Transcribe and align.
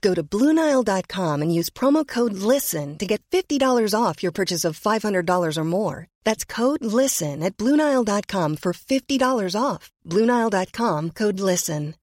Go 0.00 0.14
to 0.14 0.22
Bluenile.com 0.22 1.42
and 1.42 1.54
use 1.54 1.70
promo 1.70 2.06
code 2.06 2.34
LISTEN 2.34 2.98
to 2.98 3.06
get 3.06 3.22
$50 3.30 3.94
off 3.94 4.22
your 4.22 4.32
purchase 4.32 4.64
of 4.64 4.78
$500 4.78 5.56
or 5.56 5.64
more. 5.64 6.06
That's 6.24 6.44
code 6.44 6.84
LISTEN 6.84 7.42
at 7.42 7.56
Bluenile.com 7.56 8.56
for 8.56 8.72
$50 8.72 9.54
off. 9.60 9.90
Bluenile.com 10.06 11.10
code 11.10 11.40
LISTEN. 11.40 11.94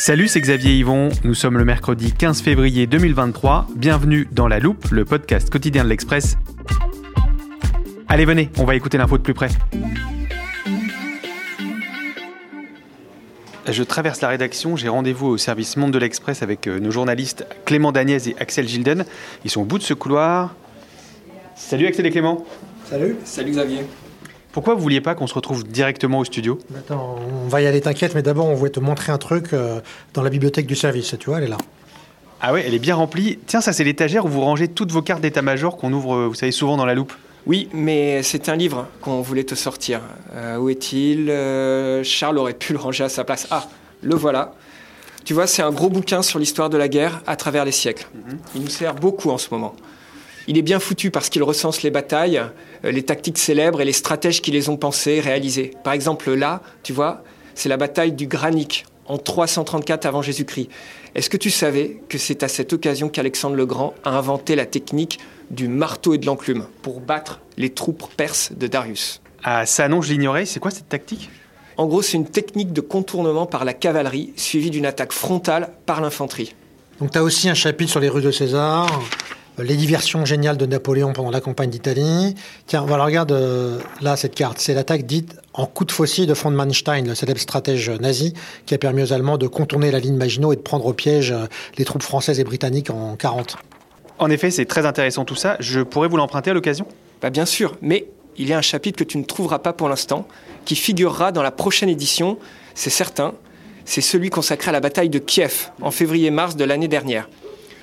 Salut, 0.00 0.28
c'est 0.28 0.40
Xavier 0.40 0.78
Yvon. 0.78 1.10
Nous 1.24 1.34
sommes 1.34 1.58
le 1.58 1.66
mercredi 1.66 2.14
15 2.14 2.40
février 2.40 2.86
2023. 2.86 3.66
Bienvenue 3.76 4.26
dans 4.32 4.48
La 4.48 4.58
Loupe, 4.58 4.86
le 4.90 5.04
podcast 5.04 5.50
quotidien 5.50 5.84
de 5.84 5.90
l'Express. 5.90 6.38
Allez, 8.12 8.24
venez, 8.24 8.50
on 8.58 8.64
va 8.64 8.74
écouter 8.74 8.98
l'info 8.98 9.18
de 9.18 9.22
plus 9.22 9.34
près. 9.34 9.50
Je 13.68 13.82
traverse 13.84 14.20
la 14.20 14.26
rédaction, 14.26 14.74
j'ai 14.74 14.88
rendez-vous 14.88 15.28
au 15.28 15.36
service 15.38 15.76
Monde 15.76 15.92
de 15.92 15.98
l'Express 16.00 16.42
avec 16.42 16.66
euh, 16.66 16.80
nos 16.80 16.90
journalistes 16.90 17.46
Clément 17.64 17.92
Daniez 17.92 18.28
et 18.28 18.36
Axel 18.40 18.66
Gilden. 18.66 19.04
Ils 19.44 19.50
sont 19.52 19.60
au 19.60 19.64
bout 19.64 19.78
de 19.78 19.84
ce 19.84 19.94
couloir. 19.94 20.56
Salut 21.54 21.86
Axel 21.86 22.04
et 22.04 22.10
Clément. 22.10 22.44
Salut. 22.90 23.14
Salut 23.24 23.52
Xavier. 23.52 23.86
Pourquoi 24.50 24.74
vous 24.74 24.80
vouliez 24.80 25.00
pas 25.00 25.14
qu'on 25.14 25.28
se 25.28 25.34
retrouve 25.34 25.62
directement 25.62 26.18
au 26.18 26.24
studio? 26.24 26.58
Attends, 26.76 27.14
on 27.44 27.46
va 27.46 27.62
y 27.62 27.68
aller, 27.68 27.80
t'inquiète, 27.80 28.16
mais 28.16 28.22
d'abord 28.22 28.46
on 28.46 28.54
voulait 28.54 28.72
te 28.72 28.80
montrer 28.80 29.12
un 29.12 29.18
truc 29.18 29.52
euh, 29.52 29.80
dans 30.14 30.24
la 30.24 30.30
bibliothèque 30.30 30.66
du 30.66 30.74
service, 30.74 31.14
tu 31.16 31.30
vois, 31.30 31.38
elle 31.38 31.44
est 31.44 31.50
là. 31.50 31.58
Ah 32.40 32.52
ouais, 32.52 32.64
elle 32.66 32.74
est 32.74 32.80
bien 32.80 32.96
remplie. 32.96 33.38
Tiens, 33.46 33.60
ça 33.60 33.72
c'est 33.72 33.84
l'étagère 33.84 34.24
où 34.24 34.28
vous 34.28 34.40
rangez 34.40 34.66
toutes 34.66 34.90
vos 34.90 35.02
cartes 35.02 35.20
d'état-major 35.20 35.76
qu'on 35.76 35.92
ouvre, 35.92 36.16
euh, 36.16 36.26
vous 36.26 36.34
savez, 36.34 36.50
souvent 36.50 36.76
dans 36.76 36.86
la 36.86 36.94
loupe. 36.94 37.12
Oui, 37.46 37.68
mais 37.72 38.22
c'est 38.22 38.48
un 38.48 38.56
livre 38.56 38.86
qu'on 39.00 39.22
voulait 39.22 39.44
te 39.44 39.54
sortir. 39.54 40.00
Euh, 40.34 40.56
où 40.58 40.68
est-il? 40.68 41.30
Euh, 41.30 42.04
Charles 42.04 42.38
aurait 42.38 42.54
pu 42.54 42.72
le 42.72 42.78
ranger 42.78 43.04
à 43.04 43.08
sa 43.08 43.24
place. 43.24 43.46
Ah, 43.50 43.66
le 44.02 44.14
voilà. 44.14 44.54
Tu 45.24 45.34
vois, 45.34 45.46
c'est 45.46 45.62
un 45.62 45.70
gros 45.70 45.88
bouquin 45.88 46.22
sur 46.22 46.38
l'histoire 46.38 46.70
de 46.70 46.76
la 46.76 46.88
guerre 46.88 47.22
à 47.26 47.36
travers 47.36 47.64
les 47.64 47.72
siècles. 47.72 48.08
Il 48.54 48.62
nous 48.62 48.68
sert 48.68 48.94
beaucoup 48.94 49.30
en 49.30 49.38
ce 49.38 49.48
moment. 49.50 49.74
Il 50.48 50.58
est 50.58 50.62
bien 50.62 50.80
foutu 50.80 51.10
parce 51.10 51.28
qu'il 51.28 51.42
recense 51.42 51.82
les 51.82 51.90
batailles, 51.90 52.42
euh, 52.84 52.90
les 52.90 53.02
tactiques 53.02 53.38
célèbres 53.38 53.80
et 53.80 53.84
les 53.84 53.92
stratèges 53.92 54.42
qui 54.42 54.50
les 54.50 54.68
ont 54.68 54.76
pensées, 54.76 55.20
réalisées. 55.20 55.72
Par 55.84 55.92
exemple, 55.92 56.32
là, 56.32 56.62
tu 56.82 56.92
vois, 56.92 57.22
c'est 57.54 57.68
la 57.68 57.76
bataille 57.76 58.12
du 58.12 58.26
Granic 58.26 58.86
en 59.10 59.18
334 59.18 60.06
avant 60.06 60.22
Jésus-Christ. 60.22 60.68
Est-ce 61.16 61.28
que 61.28 61.36
tu 61.36 61.50
savais 61.50 62.00
que 62.08 62.16
c'est 62.16 62.44
à 62.44 62.48
cette 62.48 62.72
occasion 62.72 63.08
qu'Alexandre 63.08 63.56
le 63.56 63.66
Grand 63.66 63.94
a 64.04 64.10
inventé 64.10 64.54
la 64.54 64.66
technique 64.66 65.18
du 65.50 65.66
marteau 65.66 66.14
et 66.14 66.18
de 66.18 66.26
l'enclume 66.26 66.66
pour 66.82 67.00
battre 67.00 67.40
les 67.56 67.70
troupes 67.70 68.04
perses 68.16 68.52
de 68.52 68.68
Darius? 68.68 69.20
Ah 69.42 69.66
ça 69.66 69.88
non, 69.88 70.00
je 70.00 70.12
l'ignorais. 70.12 70.46
C'est 70.46 70.60
quoi 70.60 70.70
cette 70.70 70.88
tactique? 70.88 71.28
En 71.76 71.86
gros, 71.86 72.02
c'est 72.02 72.18
une 72.18 72.28
technique 72.28 72.72
de 72.72 72.80
contournement 72.80 73.46
par 73.46 73.64
la 73.64 73.72
cavalerie 73.72 74.32
suivie 74.36 74.70
d'une 74.70 74.86
attaque 74.86 75.12
frontale 75.12 75.70
par 75.86 76.00
l'infanterie. 76.00 76.54
Donc 77.00 77.10
t'as 77.10 77.22
aussi 77.22 77.48
un 77.48 77.54
chapitre 77.54 77.90
sur 77.90 78.00
les 78.00 78.08
rues 78.08 78.22
de 78.22 78.30
César, 78.30 78.86
les 79.62 79.76
diversions 79.76 80.24
géniales 80.24 80.56
de 80.56 80.66
Napoléon 80.66 81.12
pendant 81.12 81.30
la 81.30 81.40
campagne 81.40 81.70
d'Italie. 81.70 82.34
Tiens, 82.66 82.84
voilà, 82.86 83.04
regarde 83.04 83.32
euh, 83.32 83.78
là 84.00 84.16
cette 84.16 84.34
carte. 84.34 84.58
C'est 84.58 84.74
l'attaque 84.74 85.06
dite 85.06 85.36
en 85.54 85.66
coup 85.66 85.84
de 85.84 85.92
faucille 85.92 86.26
de 86.26 86.34
von 86.34 86.50
Manstein, 86.50 87.06
le 87.06 87.14
célèbre 87.14 87.40
stratège 87.40 87.90
nazi, 87.90 88.34
qui 88.66 88.74
a 88.74 88.78
permis 88.78 89.02
aux 89.02 89.12
Allemands 89.12 89.38
de 89.38 89.46
contourner 89.46 89.90
la 89.90 89.98
ligne 89.98 90.16
Maginot 90.16 90.52
et 90.52 90.56
de 90.56 90.60
prendre 90.60 90.86
au 90.86 90.92
piège 90.92 91.32
euh, 91.32 91.46
les 91.78 91.84
troupes 91.84 92.02
françaises 92.02 92.40
et 92.40 92.44
britanniques 92.44 92.90
en 92.90 93.16
40. 93.16 93.56
En 94.18 94.30
effet, 94.30 94.50
c'est 94.50 94.66
très 94.66 94.86
intéressant 94.86 95.24
tout 95.24 95.34
ça. 95.34 95.56
Je 95.60 95.80
pourrais 95.80 96.08
vous 96.08 96.16
l'emprunter 96.16 96.50
à 96.50 96.54
l'occasion? 96.54 96.86
Bah 97.22 97.30
bien 97.30 97.46
sûr, 97.46 97.76
mais 97.80 98.06
il 98.36 98.48
y 98.48 98.52
a 98.52 98.58
un 98.58 98.62
chapitre 98.62 98.98
que 98.98 99.04
tu 99.04 99.18
ne 99.18 99.24
trouveras 99.24 99.58
pas 99.58 99.72
pour 99.72 99.88
l'instant, 99.88 100.26
qui 100.64 100.76
figurera 100.76 101.32
dans 101.32 101.42
la 101.42 101.50
prochaine 101.50 101.88
édition, 101.88 102.38
c'est 102.74 102.90
certain. 102.90 103.34
C'est 103.84 104.00
celui 104.00 104.30
consacré 104.30 104.68
à 104.68 104.72
la 104.72 104.80
bataille 104.80 105.08
de 105.08 105.18
Kiev 105.18 105.70
en 105.80 105.90
février-mars 105.90 106.54
de 106.54 106.64
l'année 106.64 106.88
dernière. 106.88 107.28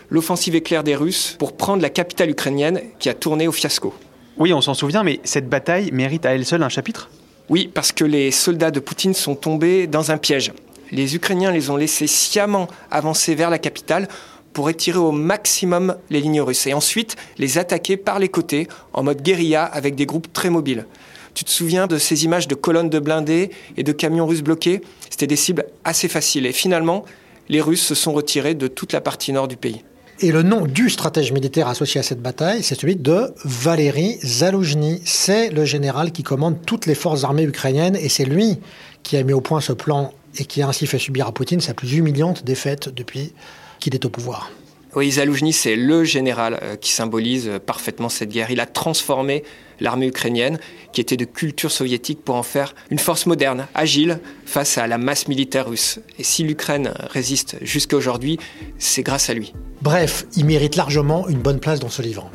L'offensive 0.09 0.55
éclair 0.55 0.83
des 0.83 0.95
Russes 0.95 1.35
pour 1.37 1.57
prendre 1.57 1.81
la 1.81 1.89
capitale 1.89 2.29
ukrainienne 2.29 2.81
qui 2.97 3.09
a 3.09 3.13
tourné 3.13 3.47
au 3.47 3.51
fiasco. 3.51 3.93
Oui, 4.37 4.53
on 4.53 4.61
s'en 4.61 4.73
souvient, 4.73 5.03
mais 5.03 5.19
cette 5.23 5.49
bataille 5.49 5.91
mérite 5.91 6.25
à 6.25 6.33
elle 6.33 6.45
seule 6.45 6.63
un 6.63 6.69
chapitre? 6.69 7.09
Oui, 7.49 7.69
parce 7.73 7.91
que 7.91 8.05
les 8.05 8.31
soldats 8.31 8.71
de 8.71 8.79
Poutine 8.79 9.13
sont 9.13 9.35
tombés 9.35 9.87
dans 9.87 10.11
un 10.11 10.17
piège. 10.17 10.53
Les 10.91 11.15
Ukrainiens 11.15 11.51
les 11.51 11.69
ont 11.69 11.75
laissés 11.75 12.07
sciemment 12.07 12.67
avancer 12.89 13.35
vers 13.35 13.49
la 13.49 13.59
capitale 13.59 14.07
pour 14.53 14.69
étirer 14.69 14.97
au 14.97 15.11
maximum 15.11 15.97
les 16.09 16.21
lignes 16.21 16.41
russes 16.41 16.67
et 16.67 16.73
ensuite 16.73 17.15
les 17.37 17.57
attaquer 17.57 17.97
par 17.97 18.19
les 18.19 18.29
côtés 18.29 18.67
en 18.93 19.03
mode 19.03 19.21
guérilla 19.21 19.65
avec 19.65 19.95
des 19.95 20.05
groupes 20.05 20.31
très 20.31 20.49
mobiles. 20.49 20.85
Tu 21.33 21.43
te 21.43 21.49
souviens 21.49 21.85
de 21.85 21.97
ces 21.97 22.23
images 22.23 22.47
de 22.47 22.55
colonnes 22.55 22.89
de 22.89 22.99
blindés 22.99 23.51
et 23.75 23.83
de 23.83 23.91
camions 23.91 24.25
russes 24.25 24.41
bloqués? 24.41 24.81
C'était 25.09 25.27
des 25.27 25.35
cibles 25.35 25.65
assez 25.83 26.07
faciles 26.07 26.45
et 26.45 26.53
finalement, 26.53 27.05
les 27.49 27.61
Russes 27.61 27.85
se 27.85 27.95
sont 27.95 28.13
retirés 28.13 28.55
de 28.55 28.67
toute 28.67 28.93
la 28.93 29.01
partie 29.01 29.31
nord 29.31 29.47
du 29.47 29.57
pays. 29.57 29.83
Et 30.19 30.31
le 30.31 30.41
nom 30.41 30.65
du 30.65 30.89
stratège 30.89 31.31
militaire 31.31 31.67
associé 31.67 31.99
à 31.99 32.03
cette 32.03 32.23
bataille, 32.23 32.63
c'est 32.63 32.73
celui 32.73 32.95
de 32.95 33.35
Valéry 33.45 34.17
Zaloujny. 34.23 34.99
C'est 35.05 35.51
le 35.51 35.63
général 35.63 36.11
qui 36.11 36.23
commande 36.23 36.55
toutes 36.65 36.87
les 36.87 36.95
forces 36.95 37.23
armées 37.23 37.43
ukrainiennes 37.43 37.95
et 37.95 38.09
c'est 38.09 38.25
lui 38.25 38.57
qui 39.03 39.15
a 39.15 39.21
mis 39.21 39.33
au 39.33 39.41
point 39.41 39.61
ce 39.61 39.73
plan 39.73 40.11
et 40.35 40.45
qui 40.45 40.63
a 40.63 40.67
ainsi 40.67 40.87
fait 40.87 40.97
subir 40.97 41.27
à 41.27 41.31
Poutine 41.31 41.61
sa 41.61 41.75
plus 41.75 41.93
humiliante 41.93 42.43
défaite 42.43 42.89
depuis 42.89 43.31
qu'il 43.79 43.93
est 43.93 44.05
au 44.05 44.09
pouvoir. 44.09 44.49
Oui, 44.97 45.11
Zaloujny, 45.11 45.53
c'est 45.53 45.75
le 45.75 46.03
général 46.03 46.57
euh, 46.63 46.75
qui 46.75 46.91
symbolise 46.91 47.47
euh, 47.47 47.59
parfaitement 47.59 48.09
cette 48.09 48.29
guerre. 48.29 48.49
Il 48.49 48.59
a 48.59 48.65
transformé 48.65 49.43
l'armée 49.79 50.07
ukrainienne, 50.07 50.57
qui 50.91 51.01
était 51.01 51.17
de 51.17 51.25
culture 51.25 51.69
soviétique, 51.69 52.23
pour 52.23 52.33
en 52.33 52.41
faire 52.41 52.73
une 52.89 52.97
force 52.97 53.27
moderne, 53.27 53.67
agile, 53.75 54.19
face 54.47 54.79
à 54.79 54.87
la 54.87 54.97
masse 54.97 55.27
militaire 55.27 55.69
russe. 55.69 55.99
Et 56.17 56.23
si 56.23 56.43
l'Ukraine 56.43 56.93
résiste 57.11 57.57
jusqu'à 57.61 57.95
aujourd'hui, 57.95 58.39
c'est 58.79 59.03
grâce 59.03 59.29
à 59.29 59.35
lui. 59.35 59.53
Bref, 59.83 60.25
il 60.35 60.45
mérite 60.45 60.75
largement 60.75 61.27
une 61.27 61.43
bonne 61.43 61.59
place 61.59 61.79
dans 61.79 61.89
ce 61.89 62.01
livre. 62.01 62.31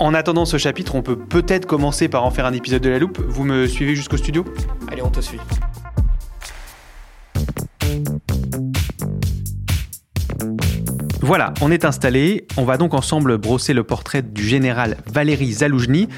En 0.00 0.12
attendant 0.12 0.46
ce 0.46 0.58
chapitre, 0.58 0.96
on 0.96 1.02
peut 1.02 1.16
peut-être 1.16 1.66
commencer 1.66 2.08
par 2.08 2.24
en 2.24 2.32
faire 2.32 2.44
un 2.44 2.54
épisode 2.54 2.82
de 2.82 2.90
la 2.90 2.98
loupe. 2.98 3.20
Vous 3.28 3.44
me 3.44 3.68
suivez 3.68 3.94
jusqu'au 3.94 4.16
studio? 4.16 4.44
Allez, 4.90 5.02
on 5.02 5.10
te 5.10 5.20
suit. 5.20 5.38
Voilà, 11.30 11.54
on 11.60 11.70
est 11.70 11.84
installé. 11.84 12.48
On 12.56 12.64
va 12.64 12.76
donc 12.76 12.92
ensemble 12.92 13.38
brosser 13.38 13.72
le 13.72 13.84
portrait 13.84 14.20
du 14.20 14.42
général 14.42 14.96
Valéry 15.06 15.52
Zaloujny. 15.52 16.08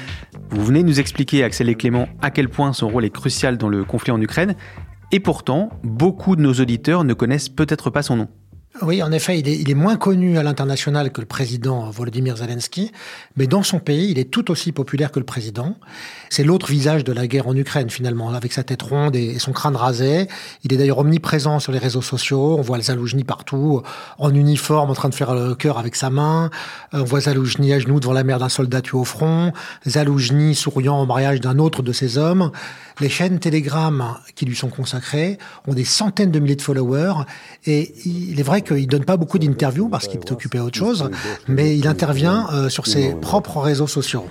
Vous 0.49 0.65
venez 0.65 0.81
nous 0.81 0.99
expliquer, 0.99 1.43
Axel 1.43 1.69
et 1.69 1.75
Clément, 1.75 2.07
à 2.23 2.31
quel 2.31 2.49
point 2.49 2.73
son 2.73 2.87
rôle 2.89 3.05
est 3.05 3.11
crucial 3.11 3.59
dans 3.59 3.69
le 3.69 3.83
conflit 3.83 4.11
en 4.11 4.19
Ukraine. 4.19 4.55
Et 5.11 5.19
pourtant, 5.19 5.69
beaucoup 5.83 6.35
de 6.35 6.41
nos 6.41 6.53
auditeurs 6.53 7.03
ne 7.03 7.13
connaissent 7.13 7.49
peut-être 7.49 7.91
pas 7.91 8.01
son 8.01 8.15
nom. 8.15 8.27
Oui, 8.81 9.03
en 9.03 9.11
effet, 9.11 9.37
il 9.37 9.47
est, 9.47 9.55
il 9.55 9.69
est 9.69 9.75
moins 9.75 9.97
connu 9.97 10.39
à 10.39 10.43
l'international 10.43 11.11
que 11.11 11.21
le 11.21 11.27
président 11.27 11.91
Volodymyr 11.91 12.37
Zelensky, 12.37 12.91
mais 13.37 13.45
dans 13.45 13.61
son 13.61 13.77
pays, 13.77 14.09
il 14.09 14.17
est 14.17 14.31
tout 14.31 14.49
aussi 14.49 14.71
populaire 14.71 15.11
que 15.11 15.19
le 15.19 15.25
président. 15.25 15.75
C'est 16.31 16.43
l'autre 16.43 16.71
visage 16.71 17.03
de 17.03 17.13
la 17.13 17.27
guerre 17.27 17.47
en 17.47 17.55
Ukraine, 17.55 17.91
finalement, 17.91 18.33
avec 18.33 18.51
sa 18.51 18.63
tête 18.63 18.81
ronde 18.81 19.15
et 19.15 19.37
son 19.37 19.51
crâne 19.51 19.75
rasé. 19.75 20.27
Il 20.63 20.73
est 20.73 20.77
d'ailleurs 20.77 20.97
omniprésent 20.97 21.59
sur 21.59 21.71
les 21.71 21.77
réseaux 21.77 22.01
sociaux. 22.01 22.55
On 22.57 22.63
voit 22.63 22.81
Zaloujny 22.81 23.23
partout, 23.23 23.83
en 24.17 24.33
uniforme, 24.33 24.89
en 24.89 24.95
train 24.95 25.09
de 25.09 25.13
faire 25.13 25.35
le 25.35 25.53
cœur 25.53 25.77
avec 25.77 25.95
sa 25.95 26.09
main. 26.09 26.49
Euh, 26.95 27.01
on 27.01 27.03
voit 27.03 27.21
Zaloujny 27.21 27.73
à 27.73 27.79
genoux 27.79 27.99
devant 27.99 28.13
la 28.13 28.23
mère 28.23 28.39
d'un 28.39 28.49
soldat 28.49 28.81
tué 28.81 28.97
au 28.97 29.03
front. 29.03 29.53
Zaloujny 29.87 30.55
souriant 30.55 30.99
au 30.99 31.05
mariage 31.05 31.39
d'un 31.41 31.59
autre 31.59 31.83
de 31.83 31.91
ses 31.91 32.17
hommes. 32.17 32.49
Les 32.99 33.09
chaînes 33.09 33.37
Telegram 33.37 34.17
qui 34.33 34.45
lui 34.45 34.55
sont 34.55 34.69
consacrées 34.69 35.37
ont 35.67 35.73
des 35.75 35.85
centaines 35.85 36.31
de 36.31 36.39
milliers 36.39 36.55
de 36.55 36.61
followers. 36.63 37.25
Et 37.65 37.93
il 38.05 38.39
est 38.39 38.43
vrai 38.43 38.62
qu'il 38.63 38.87
donne 38.87 39.05
pas 39.05 39.17
beaucoup 39.17 39.39
d'interviews 39.39 39.89
parce 39.89 40.07
qu'il 40.07 40.19
est 40.19 40.31
occupé 40.31 40.57
à 40.57 40.63
autre 40.63 40.77
chose, 40.77 41.09
mais 41.47 41.77
il 41.77 41.87
intervient 41.87 42.47
euh, 42.53 42.69
sur 42.69 42.87
ses 42.87 43.13
propres 43.15 43.59
réseaux 43.59 43.87
sociaux. 43.87 44.25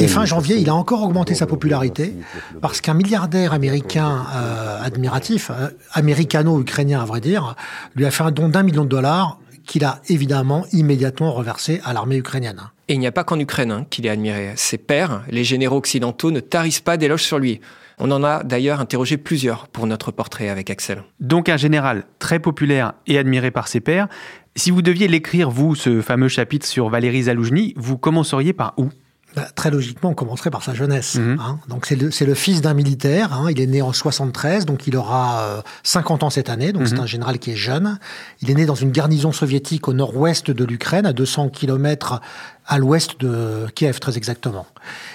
Et 0.00 0.06
fin 0.06 0.24
janvier, 0.24 0.56
il 0.58 0.68
a 0.68 0.74
encore 0.74 1.02
augmenté 1.02 1.34
sa 1.34 1.46
popularité 1.46 2.14
parce 2.60 2.80
qu'un 2.80 2.94
milliardaire 2.94 3.52
américain 3.52 4.26
euh, 4.34 4.80
admiratif, 4.82 5.50
euh, 5.50 5.70
américano-ukrainien 5.92 7.00
à 7.00 7.04
vrai 7.04 7.20
dire, 7.20 7.56
lui 7.96 8.06
a 8.06 8.10
fait 8.10 8.22
un 8.22 8.30
don 8.30 8.48
d'un 8.48 8.62
million 8.62 8.84
de 8.84 8.88
dollars 8.88 9.38
qu'il 9.66 9.84
a 9.84 10.00
évidemment 10.08 10.64
immédiatement 10.72 11.32
reversé 11.32 11.80
à 11.84 11.92
l'armée 11.92 12.16
ukrainienne. 12.16 12.60
Et 12.88 12.94
il 12.94 13.00
n'y 13.00 13.06
a 13.06 13.12
pas 13.12 13.24
qu'en 13.24 13.38
Ukraine 13.38 13.70
hein, 13.70 13.86
qu'il 13.90 14.06
est 14.06 14.10
admiré. 14.10 14.52
Ses 14.56 14.78
pairs, 14.78 15.22
les 15.28 15.44
généraux 15.44 15.76
occidentaux, 15.76 16.30
ne 16.30 16.40
tarissent 16.40 16.80
pas 16.80 16.96
d'éloges 16.96 17.24
sur 17.24 17.38
lui. 17.38 17.60
On 18.00 18.10
en 18.10 18.22
a 18.22 18.44
d'ailleurs 18.44 18.80
interrogé 18.80 19.16
plusieurs 19.16 19.68
pour 19.68 19.86
notre 19.86 20.12
portrait 20.12 20.48
avec 20.48 20.70
Axel. 20.70 21.02
Donc 21.20 21.48
un 21.48 21.56
général 21.56 22.04
très 22.18 22.38
populaire 22.38 22.92
et 23.06 23.18
admiré 23.18 23.50
par 23.50 23.68
ses 23.68 23.80
pairs. 23.80 24.08
Si 24.54 24.70
vous 24.70 24.82
deviez 24.82 25.08
l'écrire, 25.08 25.50
vous, 25.50 25.74
ce 25.74 26.00
fameux 26.00 26.28
chapitre 26.28 26.66
sur 26.66 26.88
Valéry 26.88 27.24
Zaloujny, 27.24 27.74
vous 27.76 27.98
commenceriez 27.98 28.52
par 28.52 28.74
où? 28.76 28.88
Bah, 29.38 29.46
très 29.54 29.70
logiquement, 29.70 30.10
on 30.10 30.14
commencerait 30.14 30.50
par 30.50 30.64
sa 30.64 30.74
jeunesse. 30.74 31.14
Mhm. 31.14 31.38
Hein. 31.40 31.60
Donc 31.68 31.86
c'est 31.86 31.94
le, 31.94 32.10
le, 32.26 32.34
fils 32.34 32.60
d'un 32.60 32.74
militaire. 32.74 33.32
Hein. 33.32 33.46
Il 33.50 33.60
est 33.60 33.66
né 33.66 33.82
en 33.82 33.92
73, 33.92 34.66
donc 34.66 34.88
il 34.88 34.96
aura 34.96 35.62
50 35.84 36.22
euh, 36.22 36.26
ans 36.26 36.30
cette 36.30 36.50
année. 36.50 36.72
Donc 36.72 36.88
c'est 36.88 36.96
mhm. 36.96 37.02
un 37.02 37.06
général 37.06 37.38
qui 37.38 37.52
est 37.52 37.56
jeune. 37.56 38.00
Il 38.42 38.50
est 38.50 38.54
né 38.54 38.66
dans 38.66 38.74
une 38.74 38.90
garnison 38.90 39.30
soviétique 39.30 39.86
au 39.86 39.92
nord-ouest 39.92 40.50
de 40.50 40.64
l'Ukraine, 40.64 41.06
à 41.06 41.12
200 41.12 41.50
km 41.50 42.20
à 42.66 42.78
l'ouest 42.78 43.20
de 43.20 43.66
Kiev, 43.76 44.00
très 44.00 44.18
exactement. 44.18 44.66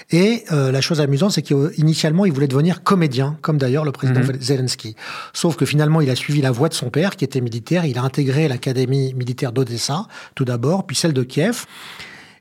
Et 0.10 0.46
euh, 0.52 0.72
la 0.72 0.80
chose 0.80 1.02
amusante, 1.02 1.34
c'est 1.34 1.44
qu'initialement, 1.44 2.26
il 2.26 2.31
voulait 2.31 2.48
devenir 2.48 2.81
comédien, 2.81 3.38
comme 3.42 3.58
d'ailleurs 3.58 3.84
le 3.84 3.92
président 3.92 4.22
mhm. 4.22 4.42
Zelensky. 4.42 4.96
Sauf 5.34 5.58
que 5.58 5.66
finalement, 5.66 6.00
il 6.00 6.10
a 6.10 6.16
suivi 6.16 6.42
la 6.42 6.52
voie 6.52 6.69
de 6.69 6.74
son 6.74 6.90
père, 6.90 7.18
qui 7.18 7.26
était 7.26 7.42
militaire. 7.42 7.86
Il 7.86 7.98
a 7.98 8.04
intégré 8.04 8.48
l'académie 8.48 9.14
militaire 9.16 9.52
d'Odessa, 9.52 10.08
tout 10.34 10.46
d'abord, 10.46 10.88
puis 10.88 10.96
celle 10.96 11.14
de 11.14 11.24
Kiev 11.24 11.66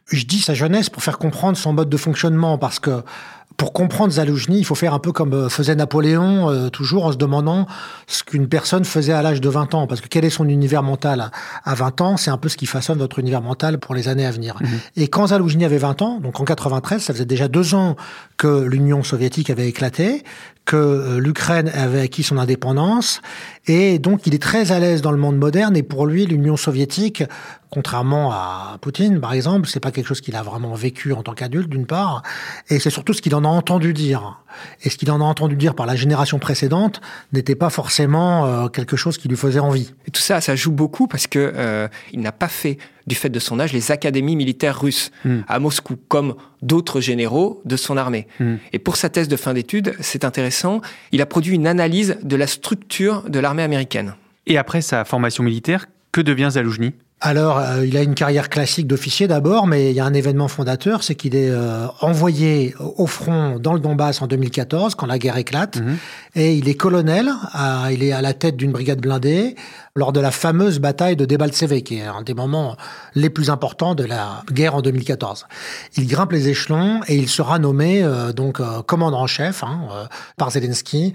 je 0.06 0.24
dis 0.24 0.40
sa 0.40 0.54
jeunesse 0.54 0.90
pour 0.90 1.02
faire 1.02 1.18
comprendre 1.18 1.56
son 1.56 1.72
mode 1.72 1.88
de 1.88 1.96
fonctionnement, 1.96 2.58
parce 2.58 2.78
que 2.78 3.02
pour 3.56 3.72
comprendre 3.72 4.12
Zaloujny, 4.12 4.58
il 4.58 4.64
faut 4.64 4.74
faire 4.74 4.94
un 4.94 4.98
peu 4.98 5.12
comme 5.12 5.32
euh, 5.32 5.48
faisait 5.48 5.74
Napoléon, 5.74 6.50
euh, 6.50 6.68
toujours 6.68 7.06
en 7.06 7.12
se 7.12 7.16
demandant 7.16 7.66
ce 8.06 8.22
qu'une 8.22 8.48
personne 8.48 8.84
faisait 8.84 9.12
à 9.12 9.22
l'âge 9.22 9.40
de 9.40 9.48
20 9.48 9.74
ans. 9.74 9.86
Parce 9.86 10.00
que 10.00 10.08
quel 10.08 10.24
est 10.24 10.30
son 10.30 10.48
univers 10.48 10.82
mental 10.82 11.30
à 11.64 11.74
20 11.74 12.00
ans? 12.00 12.16
C'est 12.16 12.30
un 12.30 12.38
peu 12.38 12.48
ce 12.48 12.56
qui 12.56 12.66
façonne 12.66 12.98
notre 12.98 13.18
univers 13.18 13.42
mental 13.42 13.78
pour 13.78 13.94
les 13.94 14.08
années 14.08 14.26
à 14.26 14.30
venir. 14.30 14.56
Mhm. 14.60 14.68
Et 14.96 15.08
quand 15.08 15.28
Zaloujny 15.28 15.64
avait 15.64 15.78
20 15.78 16.02
ans, 16.02 16.20
donc 16.20 16.40
en 16.40 16.44
93, 16.44 17.02
ça 17.02 17.12
faisait 17.12 17.24
déjà 17.24 17.48
deux 17.48 17.74
ans 17.74 17.96
que 18.36 18.62
l'Union 18.62 19.02
soviétique 19.02 19.50
avait 19.50 19.68
éclaté, 19.68 20.24
que 20.64 20.76
euh, 20.76 21.18
l'Ukraine 21.18 21.70
avait 21.74 22.00
acquis 22.00 22.22
son 22.22 22.38
indépendance, 22.38 23.20
et 23.66 23.98
donc 23.98 24.26
il 24.26 24.34
est 24.34 24.42
très 24.42 24.72
à 24.72 24.78
l'aise 24.78 25.02
dans 25.02 25.10
le 25.10 25.18
monde 25.18 25.36
moderne, 25.36 25.76
et 25.76 25.82
pour 25.82 26.06
lui, 26.06 26.26
l'Union 26.26 26.56
soviétique, 26.56 27.24
contrairement 27.70 28.32
à 28.32 28.78
Poutine, 28.80 29.20
par 29.20 29.32
exemple, 29.32 29.68
c'est 29.68 29.80
pas 29.80 29.90
quelque 29.90 30.06
chose 30.06 30.20
qu'il 30.20 30.36
a 30.36 30.42
vraiment 30.42 30.74
vécu 30.74 31.12
en 31.12 31.22
tant 31.22 31.34
qu'adulte, 31.34 31.68
d'une 31.68 31.86
part, 31.86 32.22
et 32.68 32.78
c'est 32.78 32.90
surtout 32.90 33.12
ce 33.12 33.22
qu'il 33.22 33.34
en 33.34 33.41
a 33.44 33.48
entendu 33.48 33.92
dire. 33.92 34.38
Et 34.82 34.90
ce 34.90 34.96
qu'il 34.96 35.10
en 35.10 35.20
a 35.20 35.24
entendu 35.24 35.56
dire 35.56 35.74
par 35.74 35.86
la 35.86 35.96
génération 35.96 36.38
précédente 36.38 37.00
n'était 37.32 37.54
pas 37.54 37.70
forcément 37.70 38.46
euh, 38.46 38.68
quelque 38.68 38.96
chose 38.96 39.18
qui 39.18 39.28
lui 39.28 39.36
faisait 39.36 39.60
envie. 39.60 39.94
Et 40.06 40.10
tout 40.10 40.20
ça, 40.20 40.40
ça 40.40 40.56
joue 40.56 40.72
beaucoup 40.72 41.06
parce 41.06 41.26
que 41.26 41.52
euh, 41.54 41.88
il 42.12 42.20
n'a 42.20 42.32
pas 42.32 42.48
fait, 42.48 42.78
du 43.06 43.14
fait 43.14 43.30
de 43.30 43.38
son 43.38 43.60
âge, 43.60 43.72
les 43.72 43.90
académies 43.92 44.36
militaires 44.36 44.80
russes 44.80 45.10
hmm. 45.24 45.40
à 45.48 45.58
Moscou, 45.58 45.96
comme 46.08 46.34
d'autres 46.60 47.00
généraux 47.00 47.62
de 47.64 47.76
son 47.76 47.96
armée. 47.96 48.26
Hmm. 48.40 48.56
Et 48.72 48.78
pour 48.78 48.96
sa 48.96 49.08
thèse 49.08 49.28
de 49.28 49.36
fin 49.36 49.54
d'études, 49.54 49.94
c'est 50.00 50.24
intéressant, 50.24 50.80
il 51.12 51.22
a 51.22 51.26
produit 51.26 51.54
une 51.54 51.66
analyse 51.66 52.18
de 52.22 52.36
la 52.36 52.46
structure 52.46 53.22
de 53.28 53.38
l'armée 53.38 53.62
américaine. 53.62 54.14
Et 54.46 54.58
après 54.58 54.82
sa 54.82 55.04
formation 55.04 55.44
militaire, 55.44 55.86
que 56.12 56.20
devient 56.20 56.50
Zaloujny 56.52 56.92
alors, 57.24 57.58
euh, 57.58 57.86
il 57.86 57.96
a 57.96 58.02
une 58.02 58.16
carrière 58.16 58.48
classique 58.48 58.88
d'officier 58.88 59.28
d'abord, 59.28 59.68
mais 59.68 59.90
il 59.90 59.96
y 59.96 60.00
a 60.00 60.04
un 60.04 60.12
événement 60.12 60.48
fondateur, 60.48 61.04
c'est 61.04 61.14
qu'il 61.14 61.36
est, 61.36 61.50
euh, 61.50 61.86
envoyé 62.00 62.74
au 62.80 63.06
front 63.06 63.60
dans 63.60 63.74
le 63.74 63.78
Donbass 63.78 64.22
en 64.22 64.26
2014, 64.26 64.96
quand 64.96 65.06
la 65.06 65.20
guerre 65.20 65.36
éclate, 65.36 65.76
mhm. 65.76 65.98
et 66.34 66.56
il 66.56 66.68
est 66.68 66.74
colonel, 66.74 67.30
il 67.92 68.02
est 68.02 68.10
à 68.10 68.22
la 68.22 68.34
tête 68.34 68.56
d'une 68.56 68.72
brigade 68.72 69.00
blindée, 69.00 69.54
lors 69.94 70.12
de 70.12 70.18
la 70.18 70.32
fameuse 70.32 70.80
bataille 70.80 71.14
de 71.14 71.24
Debaltseve, 71.24 71.82
qui 71.82 71.98
est 71.98 72.06
un 72.06 72.22
des 72.22 72.34
moments 72.34 72.76
les 73.14 73.30
plus 73.30 73.50
importants 73.50 73.94
de 73.94 74.04
la 74.04 74.42
guerre 74.50 74.74
en 74.74 74.82
2014. 74.82 75.46
Il 75.96 76.08
grimpe 76.08 76.32
les 76.32 76.48
échelons 76.48 77.02
et 77.06 77.14
il 77.14 77.28
sera 77.28 77.60
nommé 77.60 78.02
euh, 78.02 78.32
donc 78.32 78.60
commandant 78.86 79.20
en 79.20 79.26
chef 79.28 79.62
hein, 79.62 80.08
par 80.36 80.50
Zelensky 80.50 81.12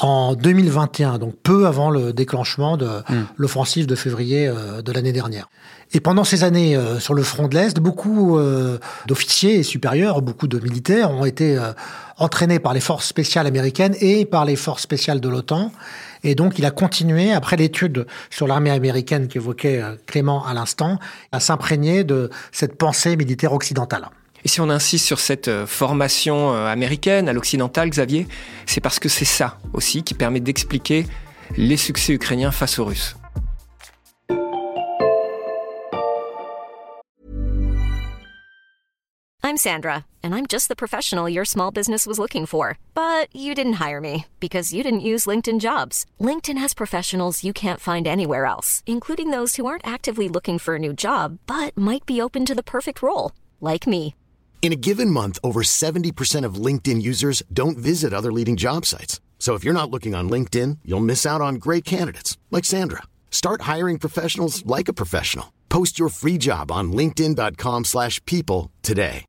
en 0.00 0.34
2021, 0.34 1.18
donc 1.18 1.34
peu 1.42 1.66
avant 1.66 1.90
le 1.90 2.12
déclenchement 2.12 2.76
de 2.76 2.86
hmm. 2.86 3.24
l'offensive 3.36 3.86
de 3.86 3.94
février 3.94 4.48
euh, 4.48 4.82
de 4.82 4.92
l'année 4.92 5.12
dernière. 5.12 5.48
Et 5.92 6.00
pendant 6.00 6.24
ces 6.24 6.42
années 6.42 6.76
euh, 6.76 6.98
sur 6.98 7.14
le 7.14 7.22
front 7.22 7.46
de 7.46 7.54
l'Est, 7.54 7.78
beaucoup 7.78 8.38
euh, 8.38 8.78
d'officiers 9.06 9.56
et 9.56 9.62
supérieurs, 9.62 10.20
beaucoup 10.22 10.48
de 10.48 10.58
militaires 10.58 11.10
ont 11.10 11.24
été 11.24 11.58
entraînés 12.18 12.58
par 12.58 12.74
les 12.74 12.80
forces 12.80 13.06
spéciales 13.06 13.46
américaines 13.46 13.94
et 14.00 14.24
par 14.24 14.44
les 14.44 14.56
forces 14.56 14.82
spéciales 14.82 15.20
de 15.20 15.28
l'OTAN. 15.28 15.70
Et 16.24 16.34
donc, 16.34 16.58
il 16.58 16.64
a 16.64 16.70
continué, 16.70 17.32
après 17.32 17.56
l'étude 17.56 18.06
sur 18.30 18.46
l'armée 18.46 18.70
américaine 18.70 19.28
qu'évoquait 19.28 19.82
Clément 20.06 20.44
à 20.44 20.54
l'instant, 20.54 20.98
à 21.32 21.40
s'imprégner 21.40 22.02
de 22.02 22.30
cette 22.50 22.76
pensée 22.76 23.16
militaire 23.16 23.52
occidentale. 23.52 24.08
Et 24.44 24.48
si 24.48 24.60
on 24.60 24.68
insiste 24.68 25.06
sur 25.06 25.20
cette 25.20 25.48
euh, 25.48 25.66
formation 25.66 26.52
euh, 26.52 26.66
américaine, 26.66 27.28
à 27.28 27.32
l'occidental, 27.32 27.88
Xavier, 27.88 28.26
c'est 28.66 28.82
parce 28.82 28.98
que 28.98 29.08
c'est 29.08 29.24
ça 29.24 29.58
aussi 29.72 30.02
qui 30.02 30.12
permet 30.12 30.40
d'expliquer 30.40 31.06
les 31.56 31.78
succès 31.78 32.12
ukrainiens 32.12 32.52
face 32.52 32.78
aux 32.78 32.84
Russes. 32.84 33.16
I'm 39.46 39.58
Sandra, 39.58 40.04
and 40.22 40.34
I'm 40.34 40.46
just 40.46 40.68
the 40.68 40.74
professional 40.74 41.28
your 41.28 41.44
small 41.44 41.70
business 41.70 42.06
was 42.06 42.18
looking 42.18 42.44
for. 42.46 42.76
But 42.94 43.28
you 43.34 43.54
didn't 43.54 43.74
hire 43.74 44.00
me 44.00 44.24
because 44.40 44.72
you 44.72 44.82
didn't 44.82 45.00
use 45.00 45.26
LinkedIn 45.26 45.60
jobs. 45.60 46.06
LinkedIn 46.20 46.58
has 46.58 46.74
professionals 46.74 47.44
you 47.44 47.52
can't 47.52 47.80
find 47.80 48.06
anywhere 48.06 48.46
else, 48.46 48.82
including 48.86 49.30
those 49.30 49.56
who 49.56 49.66
aren't 49.66 49.86
actively 49.86 50.28
looking 50.28 50.58
for 50.58 50.74
a 50.74 50.78
new 50.78 50.92
job, 50.92 51.38
but 51.46 51.76
might 51.76 52.04
be 52.04 52.20
open 52.20 52.44
to 52.46 52.54
the 52.54 52.62
perfect 52.62 53.00
role, 53.00 53.32
like 53.60 53.86
me. 53.86 54.14
In 54.64 54.72
a 54.72 54.76
given 54.76 55.10
month, 55.10 55.38
over 55.44 55.60
70% 55.62 56.46
of 56.46 56.54
LinkedIn 56.54 57.02
users 57.02 57.42
don't 57.52 57.76
visit 57.76 58.14
other 58.14 58.32
leading 58.32 58.56
job 58.56 58.86
sites. 58.86 59.20
So 59.38 59.52
if 59.52 59.62
you're 59.62 59.74
not 59.74 59.90
looking 59.90 60.14
on 60.14 60.30
LinkedIn, 60.30 60.78
you'll 60.86 61.04
miss 61.04 61.26
out 61.26 61.42
on 61.42 61.56
great 61.56 61.84
candidates 61.84 62.38
like 62.50 62.64
Sandra. 62.64 63.02
Start 63.30 63.68
hiring 63.72 63.98
professionals 63.98 64.64
like 64.64 64.88
a 64.88 64.94
professional. 64.94 65.52
Post 65.68 65.98
your 65.98 66.08
free 66.08 66.38
job 66.38 66.70
on 66.72 66.92
linkedin.com/people 66.94 68.70
today. 68.80 69.26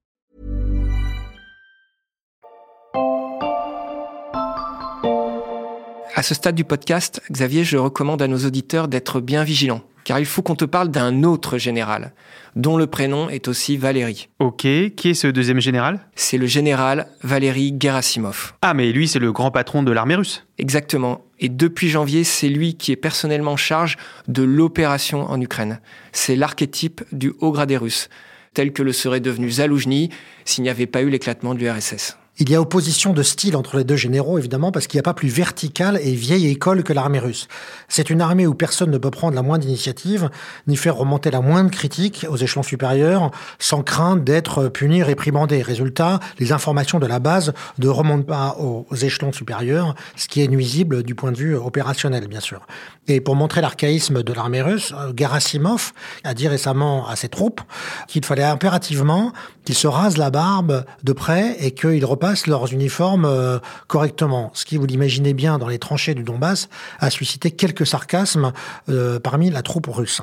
À 6.16 6.24
ce 6.24 6.34
stade 6.34 6.56
du 6.56 6.64
podcast, 6.64 7.20
Xavier, 7.30 7.66
je 7.66 7.76
recommande 7.76 8.22
à 8.22 8.30
nos 8.30 8.46
auditeurs 8.46 8.88
d'être 8.88 9.20
bien 9.20 9.44
vigilants 9.44 9.84
car 10.06 10.20
il 10.20 10.26
faut 10.26 10.42
qu'on 10.42 10.56
te 10.56 10.64
parle 10.64 10.90
d'un 10.90 11.24
autre 11.24 11.58
général, 11.58 12.14
dont 12.56 12.78
le 12.78 12.88
prénom 12.88 13.28
est 13.28 13.50
aussi 13.50 13.76
Valérie. 13.76 14.30
Ok, 14.40 14.60
qui 14.60 15.10
est 15.10 15.14
ce 15.14 15.28
deuxième 15.28 15.60
général? 15.60 16.00
C'est 16.16 16.38
le 16.38 16.46
général 16.46 17.08
Valérie 17.24 17.76
Gerasimov. 17.78 18.54
Ah, 18.62 18.74
mais 18.74 18.94
lui, 18.94 19.10
c'est 19.10 19.20
le 19.20 19.34
grand 19.34 19.52
patron 19.52 19.84
de 19.84 19.92
l'armée 19.92 20.16
russe 20.16 20.46
Exactement. 20.58 21.26
Et 21.40 21.50
depuis 21.50 21.90
janvier, 21.90 22.24
c'est 22.24 22.48
lui 22.48 22.76
qui 22.76 22.94
est 22.94 22.96
personnellement 22.96 23.54
en 23.54 23.58
charge 23.58 23.98
de 24.30 24.44
l'opération 24.44 25.30
en 25.30 25.42
Ukraine. 25.42 25.82
C'est 26.14 26.38
l'archétype 26.38 27.04
du 27.12 27.34
haut 27.40 27.52
gradé 27.52 27.76
russe, 27.76 28.10
tel 28.54 28.72
que 28.72 28.84
le 28.84 28.94
serait 28.94 29.20
devenu 29.20 29.50
Zaloujny 29.50 30.10
s'il 30.46 30.64
n'y 30.64 30.70
avait 30.70 30.86
pas 30.86 31.02
eu 31.02 31.10
l'éclatement 31.10 31.56
de 31.56 31.60
l'URSS. 31.60 32.18
Il 32.38 32.50
y 32.50 32.56
a 32.56 32.60
opposition 32.60 33.14
de 33.14 33.24
style 33.24 33.56
entre 33.56 33.78
les 33.78 33.86
deux 33.86 33.96
généraux, 33.96 34.38
évidemment, 34.38 34.74
parce 34.74 34.88
qu'il 34.88 34.98
n'y 34.98 35.00
a 35.00 35.04
pas 35.04 35.14
plus 35.14 35.30
verticale 35.30 35.98
et 36.04 36.14
vieille 36.14 36.48
école 36.48 36.84
que 36.84 36.92
l'armée 36.92 37.20
russe. 37.20 37.48
C'est 37.88 38.10
une 38.10 38.20
armée 38.20 38.46
où 38.46 38.54
personne 38.54 38.92
ne 38.92 38.98
peut 38.98 39.10
prendre 39.10 39.36
la 39.36 39.42
moindre 39.42 39.66
initiative, 39.66 40.30
ni 40.68 40.76
faire 40.76 40.98
remonter 40.98 41.32
la 41.32 41.40
moindre 41.40 41.72
critique 41.72 42.26
aux 42.30 42.36
échelons 42.36 42.64
supérieurs, 42.64 43.32
sans 43.58 43.84
crainte 43.84 44.26
d'être 44.26 44.68
puni, 44.68 45.02
réprimandé. 45.02 45.62
Résultat, 45.62 46.20
les 46.38 46.52
informations 46.52 47.00
de 47.00 47.08
la 47.08 47.20
base 47.20 47.54
ne 47.80 47.88
remontent 47.88 48.26
pas 48.26 48.58
aux 48.60 48.86
échelons 48.94 49.32
supérieurs, 49.32 49.96
ce 50.18 50.28
qui 50.28 50.42
est 50.42 50.50
nuisible 50.50 51.04
du 51.04 51.16
point 51.16 51.32
de 51.32 51.38
vue 51.38 51.56
opérationnel, 51.56 52.28
bien 52.28 52.42
sûr. 52.42 52.68
Et 53.08 53.22
pour 53.22 53.36
montrer 53.36 53.62
l'archaïsme 53.62 54.24
de 54.24 54.34
l'armée 54.34 54.62
russe, 54.62 54.94
Gerasimov 55.16 55.94
a 56.24 56.34
dit 56.34 56.48
récemment 56.48 57.08
à 57.08 57.16
ses 57.16 57.30
troupes 57.30 57.62
qu'il 58.08 58.26
fallait 58.26 58.44
impérativement 58.44 59.32
qu'ils 59.64 59.76
se 59.76 59.88
rasent 59.88 60.18
la 60.18 60.30
barbe 60.30 60.86
de 61.04 61.14
près 61.14 61.56
et 61.60 61.72
qu'ils 61.72 62.06
repartent 62.06 62.48
leurs 62.48 62.72
uniformes 62.72 63.26
euh, 63.26 63.60
correctement. 63.88 64.52
Ce 64.54 64.66
qui, 64.66 64.78
vous 64.78 64.86
l'imaginez 64.86 65.34
bien, 65.34 65.58
dans 65.58 65.68
les 65.68 65.80
tranchées 65.80 66.14
du 66.14 66.24
Donbass, 66.24 66.70
a 67.00 67.10
suscité 67.10 67.52
quelques 67.52 67.86
sarcasmes 67.86 68.52
euh, 68.90 69.20
parmi 69.20 69.50
la 69.50 69.62
troupe 69.62 69.88
russe. 69.88 70.22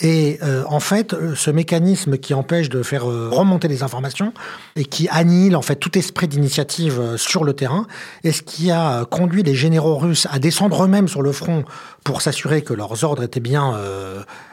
Et 0.00 0.38
euh, 0.42 0.64
en 0.66 0.80
fait, 0.80 1.14
ce 1.34 1.50
mécanisme 1.50 2.18
qui 2.18 2.34
empêche 2.34 2.68
de 2.68 2.82
faire 2.82 3.04
remonter 3.04 3.68
les 3.68 3.82
informations 3.82 4.32
et 4.76 4.84
qui 4.84 5.08
annihile 5.08 5.56
en 5.56 5.62
fait 5.62 5.76
tout 5.76 5.96
esprit 5.96 6.26
d'initiative 6.26 7.16
sur 7.16 7.44
le 7.44 7.52
terrain, 7.52 7.86
est 8.24 8.32
ce 8.32 8.42
qui 8.42 8.70
a 8.70 9.04
conduit 9.04 9.42
les 9.42 9.54
généraux 9.54 9.96
russes 9.96 10.26
à 10.30 10.38
descendre 10.38 10.84
eux-mêmes 10.84 11.08
sur 11.08 11.22
le 11.22 11.32
front 11.32 11.64
pour 12.02 12.22
s'assurer 12.22 12.62
que 12.62 12.74
leurs 12.74 13.04
ordres 13.04 13.22
étaient 13.22 13.40
bien 13.40 13.78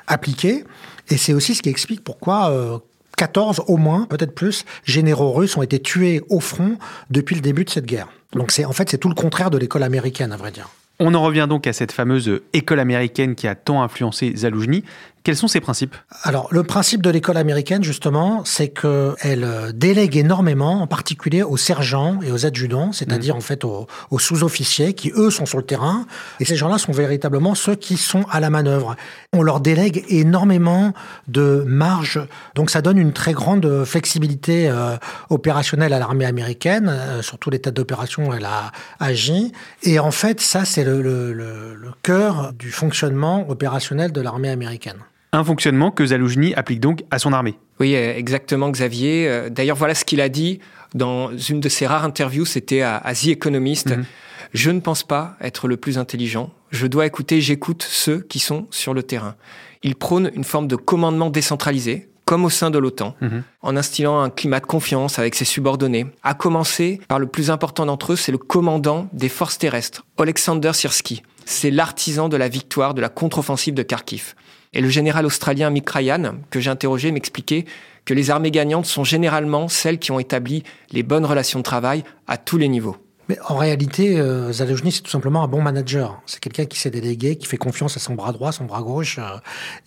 appliqués. 0.07 0.63
Et 1.09 1.17
c'est 1.17 1.33
aussi 1.33 1.55
ce 1.55 1.63
qui 1.63 1.69
explique 1.69 2.03
pourquoi 2.03 2.81
14 3.21 3.61
au 3.67 3.77
moins, 3.77 4.05
peut-être 4.05 4.33
plus, 4.33 4.65
généraux 4.83 5.31
russes 5.31 5.55
ont 5.55 5.61
été 5.61 5.79
tués 5.79 6.23
au 6.29 6.39
front 6.39 6.77
depuis 7.11 7.35
le 7.35 7.41
début 7.41 7.65
de 7.65 7.69
cette 7.69 7.85
guerre. 7.85 8.07
Donc 8.33 8.51
c'est 8.51 8.65
en 8.65 8.71
fait 8.71 8.89
c'est 8.89 8.97
tout 8.97 9.09
le 9.09 9.15
contraire 9.15 9.51
de 9.51 9.59
l'école 9.59 9.83
américaine 9.83 10.31
à 10.31 10.37
vrai 10.37 10.49
dire. 10.49 10.69
On 10.99 11.13
en 11.13 11.21
revient 11.21 11.45
donc 11.49 11.67
à 11.67 11.73
cette 11.73 11.91
fameuse 11.91 12.41
école 12.53 12.79
américaine 12.79 13.35
qui 13.35 13.47
a 13.47 13.53
tant 13.53 13.83
influencé 13.83 14.33
Zaloujny. 14.35 14.83
Quels 15.23 15.35
sont 15.35 15.47
ses 15.47 15.59
principes? 15.59 15.95
Alors, 16.23 16.47
le 16.49 16.63
principe 16.63 17.03
de 17.03 17.09
l'école 17.11 17.37
américaine, 17.37 17.83
justement, 17.83 18.43
c'est 18.43 18.69
qu'elle 18.69 19.43
euh, 19.43 19.71
délègue 19.71 20.17
énormément, 20.17 20.81
en 20.81 20.87
particulier 20.87 21.43
aux 21.43 21.57
sergents 21.57 22.19
et 22.23 22.31
aux 22.31 22.47
adjudants, 22.47 22.91
c'est-à-dire 22.91 23.35
mmh. 23.35 23.37
en 23.37 23.41
fait 23.41 23.63
aux, 23.63 23.87
sous-officiers 24.17 24.93
qui, 24.95 25.11
eux, 25.15 25.29
sont 25.29 25.45
sur 25.45 25.59
le 25.59 25.63
terrain. 25.63 26.07
Et 26.39 26.45
ces 26.45 26.55
gens-là 26.55 26.79
sont 26.79 26.91
véritablement 26.91 27.53
ceux 27.53 27.75
qui 27.75 27.97
sont 27.97 28.25
à 28.31 28.39
la 28.39 28.49
manœuvre. 28.49 28.95
On 29.31 29.43
leur 29.43 29.59
délègue 29.59 30.03
énormément 30.09 30.93
de 31.27 31.63
marge. 31.67 32.19
Donc, 32.55 32.71
ça 32.71 32.81
donne 32.81 32.97
une 32.97 33.13
très 33.13 33.33
grande 33.33 33.85
flexibilité 33.85 34.69
euh, 34.69 34.97
opérationnelle 35.29 35.93
à 35.93 35.99
l'armée 35.99 36.25
américaine. 36.25 36.87
Euh, 36.89 37.21
sur 37.21 37.37
tous 37.37 37.51
les 37.51 37.59
tas 37.59 37.69
d'opérations, 37.69 38.33
elle 38.33 38.45
a 38.45 38.71
agi. 38.99 39.51
Et 39.83 39.99
en 39.99 40.11
fait, 40.11 40.41
ça, 40.41 40.65
c'est 40.65 40.83
le, 40.83 41.03
le, 41.03 41.31
le, 41.31 41.75
le 41.75 41.91
cœur 42.01 42.53
du 42.53 42.71
fonctionnement 42.71 43.47
opérationnel 43.47 44.11
de 44.11 44.21
l'armée 44.21 44.49
américaine. 44.49 44.97
Un 45.33 45.43
fonctionnement 45.45 45.91
que 45.91 46.05
Zaloujny 46.05 46.53
applique 46.55 46.81
donc 46.81 47.03
à 47.09 47.17
son 47.17 47.31
armée. 47.31 47.57
Oui, 47.79 47.95
exactement, 47.95 48.69
Xavier. 48.69 49.27
Euh, 49.29 49.49
d'ailleurs, 49.49 49.77
voilà 49.77 49.95
ce 49.95 50.03
qu'il 50.03 50.19
a 50.19 50.27
dit 50.27 50.59
dans 50.93 51.35
une 51.37 51.61
de 51.61 51.69
ses 51.69 51.87
rares 51.87 52.03
interviews, 52.03 52.45
c'était 52.45 52.81
à, 52.81 53.01
The 53.13 53.27
Economist. 53.27 53.95
Mhm. 53.95 54.05
Je 54.53 54.71
ne 54.71 54.81
pense 54.81 55.03
pas 55.03 55.37
être 55.39 55.69
le 55.69 55.77
plus 55.77 55.97
intelligent. 55.97 56.51
Je 56.71 56.85
dois 56.85 57.05
écouter, 57.05 57.39
j'écoute 57.39 57.85
ceux 57.87 58.19
qui 58.19 58.39
sont 58.39 58.67
sur 58.71 58.93
le 58.93 59.03
terrain. 59.03 59.35
Il 59.83 59.95
prône 59.95 60.31
une 60.35 60.43
forme 60.43 60.67
de 60.67 60.75
commandement 60.75 61.29
décentralisé, 61.29 62.09
comme 62.25 62.43
au 62.43 62.49
sein 62.49 62.69
de 62.69 62.77
l'OTAN, 62.77 63.15
mhm. 63.21 63.43
en 63.61 63.77
instillant 63.77 64.19
un 64.19 64.29
climat 64.29 64.59
de 64.59 64.65
confiance 64.65 65.17
avec 65.17 65.35
ses 65.35 65.45
subordonnés. 65.45 66.07
À 66.23 66.33
commencer 66.33 66.99
par 67.07 67.19
le 67.19 67.27
plus 67.27 67.49
important 67.49 67.85
d'entre 67.85 68.13
eux, 68.13 68.15
c'est 68.17 68.33
le 68.33 68.37
commandant 68.37 69.07
des 69.13 69.29
forces 69.29 69.57
terrestres, 69.57 70.05
Alexander 70.19 70.73
Sirski. 70.73 71.23
C'est 71.45 71.71
l'artisan 71.71 72.29
de 72.29 72.37
la 72.37 72.49
victoire 72.49 72.93
de 72.93 73.01
la 73.01 73.09
contre-offensive 73.09 73.73
de 73.73 73.83
Kharkiv. 73.83 74.35
Et 74.73 74.81
le 74.81 74.89
général 74.89 75.25
australien 75.25 75.69
Mick 75.69 75.89
Ryan, 75.89 76.35
que 76.49 76.59
j'ai 76.59 76.69
interrogé, 76.69 77.11
m'expliquait 77.11 77.65
que 78.05 78.13
les 78.13 78.29
armées 78.29 78.51
gagnantes 78.51 78.85
sont 78.85 79.03
généralement 79.03 79.67
celles 79.67 79.99
qui 79.99 80.11
ont 80.11 80.19
établi 80.19 80.63
les 80.91 81.03
bonnes 81.03 81.25
relations 81.25 81.59
de 81.59 81.63
travail 81.63 82.03
à 82.27 82.37
tous 82.37 82.57
les 82.57 82.67
niveaux. 82.67 82.97
Mais 83.31 83.39
en 83.47 83.55
réalité, 83.55 84.19
euh, 84.19 84.51
Zalojny, 84.51 84.91
c'est 84.91 85.03
tout 85.03 85.09
simplement 85.09 85.41
un 85.41 85.47
bon 85.47 85.61
manager. 85.61 86.21
C'est 86.25 86.41
quelqu'un 86.41 86.65
qui 86.65 86.77
s'est 86.77 86.89
délégué, 86.89 87.37
qui 87.37 87.47
fait 87.47 87.55
confiance 87.55 87.95
à 87.95 88.01
son 88.01 88.13
bras 88.13 88.33
droit, 88.33 88.51
son 88.51 88.65
bras 88.65 88.81
gauche, 88.81 89.19
euh, 89.19 89.37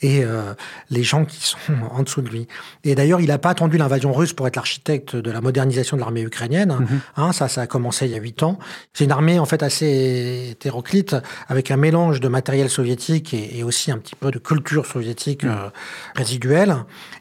et 0.01 0.25
euh, 0.25 0.55
les 0.89 1.03
gens 1.03 1.27
qui 1.27 1.47
sont 1.47 1.59
en 1.91 2.03
dessous 2.03 2.23
de 2.23 2.31
lui. 2.31 2.49
Et 2.85 2.95
d'ailleurs, 2.95 3.21
il 3.21 3.27
n'a 3.27 3.37
pas 3.37 3.51
attendu 3.51 3.77
l'invasion 3.77 4.15
russe 4.15 4.33
pour 4.33 4.47
être 4.47 4.57
l'architecte 4.57 5.15
de 5.15 5.31
la 5.31 5.43
modernisation 5.43 5.99
de 5.99 6.01
l'armée 6.01 6.23
ukrainienne. 6.23 6.75
Mhm. 6.81 7.01
hein, 7.19 7.33
ça, 7.33 7.49
ça 7.49 7.61
a 7.61 7.67
commencé 7.67 8.07
il 8.07 8.13
y 8.13 8.15
a 8.15 8.19
huit 8.19 8.43
ans. 8.43 8.59
C'est 8.95 9.05
une 9.05 9.13
armée 9.13 9.39
en 9.39 9.45
fait 9.45 9.63
assez 9.63 10.49
hétéroclite, 10.53 11.15
avec 11.49 11.71
un 11.71 11.77
mélange 11.77 12.21
de 12.21 12.29
matériel 12.29 12.71
soviétique 12.71 13.35
et, 13.35 13.59
et 13.59 13.63
aussi 13.63 13.91
un 13.91 13.99
petit 13.99 14.17
peu 14.17 14.31
de 14.31 14.39
culture 14.39 14.87
soviétique 14.87 15.45
mhm. 15.45 15.51
euh, 15.51 15.69
résiduelle, 16.15 16.77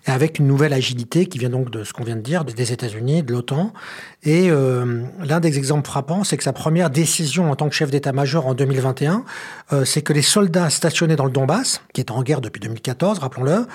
et 0.08 0.12
avec 0.12 0.40
une 0.40 0.48
nouvelle 0.48 0.72
agilité 0.72 1.26
qui 1.26 1.38
vient 1.38 1.50
donc 1.50 1.70
de 1.70 1.84
ce 1.84 1.92
qu'on 1.92 2.06
vient 2.06 2.16
de 2.16 2.22
dire, 2.22 2.46
des 2.46 2.72
États-Unis, 2.72 3.24
de 3.24 3.34
l'OTAN. 3.34 3.74
Et 4.26 4.50
l'un 4.50 5.40
des 5.42 5.58
exemples 5.58 5.86
frappants 5.86 6.13
c'est 6.24 6.38
que 6.38 6.44
sa 6.44 6.54
première 6.54 6.92
décision 6.92 7.50
en 7.50 7.56
tant 7.56 7.68
que 7.68 7.76
chef 7.76 7.90
d'état-major 7.90 8.46
en 8.46 8.54
2021, 8.54 9.24
euh, 9.72 9.86
c'est 9.86 10.02
que 10.04 10.14
les 10.14 10.22
soldats 10.22 10.70
stationnés 10.70 11.16
dans 11.16 11.26
le 11.26 11.32
Donbass, 11.32 11.82
qui 11.94 12.02
est 12.02 12.12
en 12.12 12.22
guerre 12.22 12.42
depuis 12.42 12.60
2014, 12.60 13.20
rappelons-le, 13.20 13.66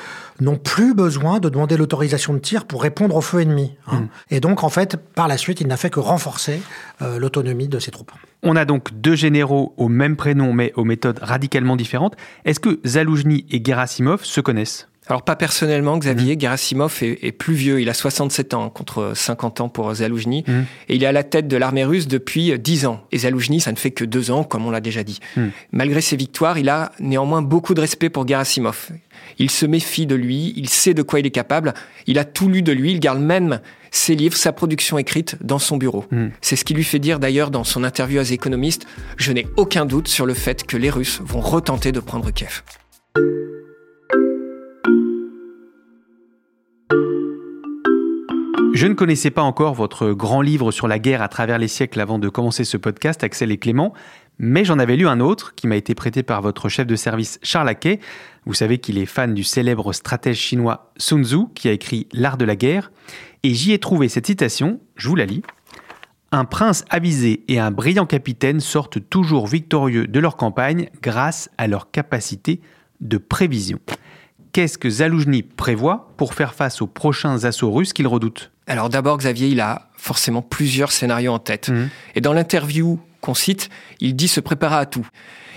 n'ont 0.40 0.56
plus 0.56 0.94
besoin 0.94 1.40
de 1.40 1.48
demander 1.48 1.76
l'autorisation 1.76 2.34
de 2.34 2.38
tir 2.38 2.64
pour 2.66 2.82
répondre 2.82 3.16
au 3.16 3.20
feu 3.20 3.40
ennemi. 3.40 3.74
Hein. 3.88 4.00
Mm. 4.00 4.08
Et 4.30 4.40
donc, 4.40 4.62
en 4.62 4.68
fait, 4.68 4.96
par 4.96 5.26
la 5.26 5.36
suite, 5.36 5.60
il 5.60 5.66
n'a 5.66 5.76
fait 5.76 5.90
que 5.90 5.98
renforcer 5.98 6.62
euh, 7.02 7.18
l'autonomie 7.18 7.68
de 7.68 7.78
ses 7.80 7.90
troupes. 7.90 8.12
On 8.42 8.54
a 8.54 8.64
donc 8.64 8.92
deux 8.92 9.16
généraux 9.16 9.74
au 9.76 9.88
même 9.88 10.16
prénom, 10.16 10.52
mais 10.52 10.72
aux 10.76 10.84
méthodes 10.84 11.18
radicalement 11.20 11.74
différentes. 11.74 12.16
Est-ce 12.44 12.60
que 12.60 12.78
Zaloujny 12.86 13.46
et 13.50 13.60
Gerasimov 13.64 14.22
se 14.22 14.40
connaissent? 14.40 14.88
Alors 15.08 15.22
pas 15.22 15.36
personnellement, 15.36 15.96
Xavier 15.96 16.36
mmh. 16.36 16.40
Gerasimov 16.40 16.98
est, 17.02 17.32
plus 17.32 17.54
vieux, 17.54 17.80
il 17.80 17.88
a 17.88 17.94
67 17.94 18.54
ans 18.54 18.68
contre 18.68 19.12
50 19.14 19.60
ans 19.62 19.68
pour 19.68 19.92
Zaloujny, 19.94 20.44
mmh. 20.46 20.52
et 20.88 20.96
il 20.96 21.02
est 21.02 21.06
à 21.06 21.12
la 21.12 21.24
tête 21.24 21.48
de 21.48 21.56
l'armée 21.56 21.84
russe 21.84 22.08
depuis 22.08 22.58
10 22.58 22.86
ans. 22.86 23.00
Et 23.10 23.18
Zaloujny, 23.18 23.60
ça 23.60 23.72
ne 23.72 23.76
fait 23.76 23.90
que 23.90 24.04
2 24.04 24.30
ans, 24.30 24.44
comme 24.44 24.66
on 24.66 24.70
l'a 24.70 24.80
déjà 24.80 25.04
dit. 25.04 25.20
Mmh. 25.36 25.46
Malgré 25.72 26.00
ses 26.02 26.16
victoires, 26.16 26.58
il 26.58 26.68
a 26.68 26.92
néanmoins 27.00 27.40
beaucoup 27.40 27.72
de 27.72 27.80
respect 27.80 28.10
pour 28.10 28.28
Gerasimov. 28.28 28.90
Il 29.38 29.50
se 29.50 29.66
méfie 29.66 30.06
de 30.06 30.14
lui, 30.14 30.52
il 30.56 30.68
sait 30.68 30.94
de 30.94 31.02
quoi 31.02 31.20
il 31.20 31.26
est 31.26 31.30
capable, 31.30 31.74
il 32.06 32.18
a 32.18 32.24
tout 32.24 32.48
lu 32.48 32.62
de 32.62 32.72
lui, 32.72 32.92
il 32.92 33.00
garde 33.00 33.20
même 33.20 33.60
ses 33.90 34.14
livres, 34.14 34.36
sa 34.36 34.52
production 34.52 34.98
écrite 34.98 35.36
dans 35.42 35.58
son 35.58 35.76
bureau. 35.76 36.04
C'est 36.40 36.56
ce 36.56 36.64
qui 36.64 36.74
lui 36.74 36.84
fait 36.84 36.98
dire 36.98 37.18
d'ailleurs 37.18 37.50
dans 37.50 37.64
son 37.64 37.84
interview 37.84 38.20
à 38.20 38.24
The 38.24 38.32
Economist, 38.32 38.86
je 39.16 39.32
n'ai 39.32 39.46
aucun 39.56 39.86
doute 39.86 40.08
sur 40.08 40.26
le 40.26 40.34
fait 40.34 40.64
que 40.64 40.76
les 40.76 40.90
Russes 40.90 41.20
vont 41.24 41.40
retenter 41.40 41.92
de 41.92 42.00
prendre 42.00 42.30
Kiev. 42.30 42.62
Je 48.78 48.86
ne 48.86 48.94
connaissais 48.94 49.32
pas 49.32 49.42
encore 49.42 49.74
votre 49.74 50.12
grand 50.12 50.40
livre 50.40 50.70
sur 50.70 50.86
la 50.86 51.00
guerre 51.00 51.20
à 51.20 51.26
travers 51.26 51.58
les 51.58 51.66
siècles 51.66 51.98
avant 51.98 52.20
de 52.20 52.28
commencer 52.28 52.62
ce 52.62 52.76
podcast, 52.76 53.24
Axel 53.24 53.50
et 53.50 53.56
Clément, 53.56 53.92
mais 54.38 54.64
j'en 54.64 54.78
avais 54.78 54.94
lu 54.94 55.08
un 55.08 55.18
autre 55.18 55.56
qui 55.56 55.66
m'a 55.66 55.74
été 55.74 55.96
prêté 55.96 56.22
par 56.22 56.42
votre 56.42 56.68
chef 56.68 56.86
de 56.86 56.94
service 56.94 57.40
Charles 57.42 57.68
Aquet. 57.68 57.98
Vous 58.46 58.54
savez 58.54 58.78
qu'il 58.78 58.98
est 58.98 59.04
fan 59.04 59.34
du 59.34 59.42
célèbre 59.42 59.92
stratège 59.92 60.38
chinois 60.38 60.92
Sun 60.96 61.24
Tzu 61.24 61.46
qui 61.56 61.68
a 61.68 61.72
écrit 61.72 62.06
L'art 62.12 62.36
de 62.36 62.44
la 62.44 62.54
guerre, 62.54 62.92
et 63.42 63.52
j'y 63.52 63.72
ai 63.72 63.80
trouvé 63.80 64.08
cette 64.08 64.28
citation, 64.28 64.78
je 64.94 65.08
vous 65.08 65.16
la 65.16 65.26
lis. 65.26 65.42
Un 66.30 66.44
prince 66.44 66.84
avisé 66.88 67.42
et 67.48 67.58
un 67.58 67.72
brillant 67.72 68.06
capitaine 68.06 68.60
sortent 68.60 69.00
toujours 69.10 69.48
victorieux 69.48 70.06
de 70.06 70.20
leur 70.20 70.36
campagne 70.36 70.88
grâce 71.02 71.50
à 71.58 71.66
leur 71.66 71.90
capacité 71.90 72.60
de 73.00 73.18
prévision. 73.18 73.80
Qu'est-ce 74.52 74.78
que 74.78 74.88
Zaloujny 74.88 75.42
prévoit 75.42 76.12
pour 76.16 76.34
faire 76.34 76.54
face 76.54 76.80
aux 76.80 76.86
prochains 76.86 77.44
assauts 77.44 77.72
russes 77.72 77.92
qu'il 77.92 78.06
redoute? 78.06 78.52
Alors 78.68 78.88
d'abord, 78.88 79.18
Xavier, 79.18 79.48
il 79.48 79.60
a 79.60 79.88
forcément 79.96 80.42
plusieurs 80.42 80.92
scénarios 80.92 81.32
en 81.32 81.38
tête. 81.38 81.68
Mhm. 81.68 81.88
Et 82.14 82.20
dans 82.20 82.32
l'interview 82.32 83.00
qu'on 83.20 83.34
cite, 83.34 83.68
il 84.00 84.14
dit 84.14 84.28
se 84.28 84.40
préparer 84.40 84.76
à 84.76 84.86
tout. 84.86 85.06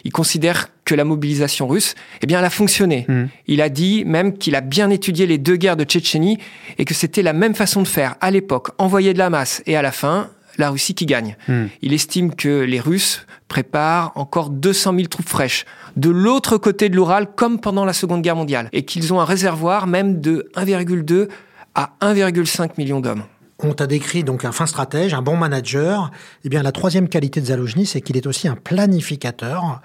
Il 0.03 0.11
considère 0.11 0.69
que 0.83 0.95
la 0.95 1.03
mobilisation 1.03 1.67
russe, 1.67 1.93
eh 2.21 2.25
bien, 2.25 2.39
elle 2.39 2.45
a 2.45 2.49
fonctionné. 2.49 3.05
Mhm. 3.07 3.29
Il 3.47 3.61
a 3.61 3.69
dit 3.69 4.03
même 4.05 4.37
qu'il 4.37 4.55
a 4.55 4.61
bien 4.61 4.89
étudié 4.89 5.27
les 5.27 5.37
deux 5.37 5.57
guerres 5.57 5.77
de 5.77 5.83
Tchétchénie 5.83 6.39
et 6.77 6.85
que 6.85 6.93
c'était 6.93 7.21
la 7.21 7.33
même 7.33 7.53
façon 7.53 7.81
de 7.81 7.87
faire 7.87 8.15
à 8.19 8.31
l'époque, 8.31 8.69
envoyer 8.77 9.13
de 9.13 9.19
la 9.19 9.29
masse 9.29 9.61
et 9.67 9.75
à 9.75 9.81
la 9.81 9.91
fin, 9.91 10.29
la 10.57 10.69
Russie 10.69 10.95
qui 10.95 11.05
gagne. 11.05 11.37
Mhm. 11.47 11.69
Il 11.81 11.93
estime 11.93 12.33
que 12.33 12.61
les 12.61 12.79
Russes 12.79 13.25
préparent 13.47 14.11
encore 14.15 14.49
200 14.49 14.95
000 14.95 15.07
troupes 15.07 15.27
fraîches 15.27 15.65
de 15.97 16.09
l'autre 16.09 16.57
côté 16.57 16.89
de 16.89 16.95
l'Oural 16.95 17.27
comme 17.35 17.59
pendant 17.59 17.85
la 17.85 17.93
Seconde 17.93 18.21
Guerre 18.21 18.35
mondiale 18.35 18.69
et 18.71 18.83
qu'ils 18.85 19.13
ont 19.13 19.19
un 19.19 19.25
réservoir 19.25 19.87
même 19.87 20.21
de 20.21 20.49
1,2 20.55 21.27
à 21.75 21.91
1,5 22.01 22.71
million 22.77 22.99
d'hommes. 22.99 23.23
On 23.63 23.73
t'a 23.73 23.85
décrit 23.85 24.23
donc 24.23 24.43
un 24.43 24.51
fin 24.51 24.65
stratège, 24.65 25.13
un 25.13 25.21
bon 25.21 25.37
manager. 25.37 26.09
Eh 26.43 26.49
bien, 26.49 26.63
la 26.63 26.71
troisième 26.71 27.07
qualité 27.07 27.41
de 27.41 27.45
Zalojny, 27.45 27.85
c'est 27.85 28.01
qu'il 28.01 28.17
est 28.17 28.25
aussi 28.25 28.47
un 28.47 28.55
planificateur. 28.55 29.81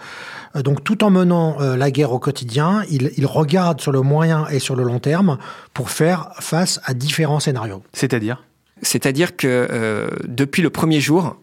Euh, 0.54 0.62
donc, 0.62 0.82
tout 0.82 1.04
en 1.04 1.10
menant 1.10 1.60
euh, 1.60 1.76
la 1.76 1.90
guerre 1.90 2.12
au 2.12 2.18
quotidien, 2.18 2.82
il, 2.90 3.10
il, 3.16 3.26
regarde 3.26 3.80
sur 3.80 3.92
le 3.92 4.00
moyen 4.00 4.46
et 4.48 4.60
sur 4.60 4.76
le 4.76 4.82
long 4.82 4.98
terme 4.98 5.36
pour 5.74 5.90
faire 5.90 6.30
face 6.40 6.80
à 6.84 6.94
différents 6.94 7.40
scénarios. 7.40 7.82
C'est-à-dire? 7.92 8.44
C'est-à-dire 8.82 9.36
que 9.36 9.68
euh, 9.70 10.08
depuis 10.26 10.62
le 10.62 10.70
premier 10.70 11.00
jour, 11.00 11.36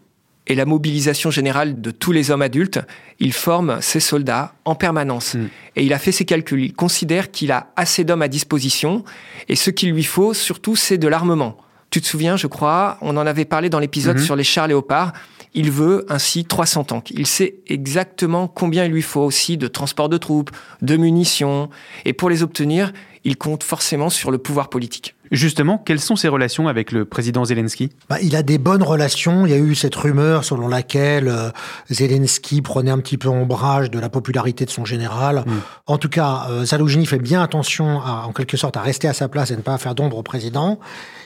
et 0.46 0.54
la 0.54 0.66
mobilisation 0.66 1.30
générale 1.30 1.80
de 1.80 1.90
tous 1.90 2.12
les 2.12 2.30
hommes 2.30 2.42
adultes, 2.42 2.80
il 3.18 3.32
forme 3.32 3.80
ses 3.80 4.00
soldats 4.00 4.54
en 4.64 4.74
permanence. 4.74 5.34
Mm. 5.34 5.48
Et 5.76 5.84
il 5.84 5.92
a 5.92 5.98
fait 5.98 6.12
ses 6.12 6.24
calculs. 6.24 6.62
Il 6.62 6.74
considère 6.74 7.30
qu'il 7.30 7.50
a 7.50 7.72
assez 7.76 8.04
d'hommes 8.04 8.22
à 8.22 8.28
disposition. 8.28 9.04
Et 9.48 9.56
ce 9.56 9.70
qu'il 9.70 9.92
lui 9.92 10.04
faut, 10.04 10.34
surtout, 10.34 10.76
c'est 10.76 10.98
de 10.98 11.08
l'armement. 11.08 11.56
Tu 11.90 12.00
te 12.00 12.06
souviens, 12.06 12.36
je 12.36 12.46
crois, 12.46 12.98
on 13.00 13.16
en 13.16 13.26
avait 13.26 13.44
parlé 13.44 13.70
dans 13.70 13.78
l'épisode 13.78 14.18
mm-hmm. 14.18 14.24
sur 14.24 14.36
les 14.36 14.44
chars 14.44 14.66
léopards. 14.66 15.12
Il 15.54 15.70
veut 15.70 16.04
ainsi 16.08 16.44
300 16.44 16.84
tanks. 16.84 17.10
Il 17.12 17.26
sait 17.26 17.56
exactement 17.68 18.48
combien 18.48 18.84
il 18.84 18.90
lui 18.90 19.02
faut 19.02 19.22
aussi 19.22 19.56
de 19.56 19.68
transport 19.68 20.08
de 20.08 20.18
troupes, 20.18 20.50
de 20.82 20.96
munitions. 20.96 21.70
Et 22.04 22.12
pour 22.12 22.28
les 22.28 22.42
obtenir, 22.42 22.92
il 23.22 23.36
compte 23.36 23.62
forcément 23.62 24.10
sur 24.10 24.30
le 24.30 24.38
pouvoir 24.38 24.68
politique. 24.68 25.14
Justement, 25.34 25.78
quelles 25.78 26.00
sont 26.00 26.14
ses 26.14 26.28
relations 26.28 26.68
avec 26.68 26.92
le 26.92 27.04
président 27.04 27.44
Zelensky? 27.44 27.90
Bah, 28.08 28.18
Il 28.22 28.36
a 28.36 28.44
des 28.44 28.58
bonnes 28.58 28.84
relations. 28.84 29.46
Il 29.46 29.50
y 29.50 29.54
a 29.54 29.58
eu 29.58 29.74
cette 29.74 29.94
rumeur 29.96 30.44
selon 30.44 30.68
laquelle 30.68 31.26
euh, 31.26 31.50
Zelensky 31.90 32.62
prenait 32.62 32.92
un 32.92 32.98
petit 32.98 33.18
peu 33.18 33.28
ombrage 33.28 33.90
de 33.90 33.98
la 33.98 34.08
popularité 34.08 34.64
de 34.64 34.70
son 34.70 34.84
général. 34.84 35.42
Mm. 35.44 35.52
En 35.86 35.98
tout 35.98 36.08
cas, 36.08 36.46
euh, 36.50 37.04
fait 37.04 37.18
bien 37.18 37.42
attention, 37.42 38.00
à, 38.00 38.24
en 38.26 38.32
quelque 38.32 38.56
sorte, 38.56 38.76
à 38.76 38.80
rester 38.80 39.08
à 39.08 39.12
sa 39.12 39.28
place 39.28 39.50
et 39.50 39.56
ne 39.56 39.62
pas 39.62 39.76
faire 39.78 39.96
d'ombre 39.96 40.18
au 40.18 40.22
président. 40.22 40.78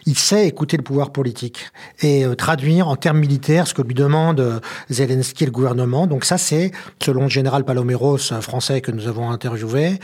Il 0.07 0.17
sait 0.17 0.47
écouter 0.47 0.79
le 0.79 0.83
pouvoir 0.83 1.11
politique 1.11 1.67
et 2.01 2.25
euh, 2.25 2.35
traduire 2.35 2.89
en 2.89 2.97
termes 2.97 3.19
militaires 3.19 3.67
ce 3.67 3.75
que 3.75 3.83
lui 3.83 3.95
demande 3.95 4.41
euh, 4.41 4.61
Zelensky 4.89 5.45
et 5.45 5.47
le 5.47 5.53
gouvernement. 5.53 6.07
Donc 6.07 6.25
ça, 6.25 6.39
c'est, 6.39 6.73
selon 7.03 7.25
le 7.25 7.29
général 7.29 7.65
Paloméros, 7.65 8.19
français 8.41 8.81
que 8.81 8.91
nous 8.91 9.07
avons 9.07 9.31
interviewé, 9.31 9.99